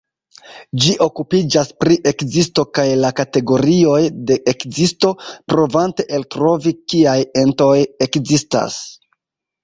Ĝi 0.83 0.91
okupiĝas 1.05 1.67
pri 1.81 1.97
ekzisto 2.11 2.63
kaj 2.77 2.85
la 3.01 3.11
kategorioj 3.19 3.97
de 4.31 4.37
ekzisto, 4.53 5.11
provante 5.53 6.05
eltrovi 6.19 6.73
kiaj 6.95 7.19
entoj 7.43 7.77
ekzistas. 8.07 8.79